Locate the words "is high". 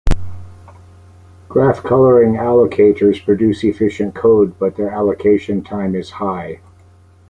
5.93-6.59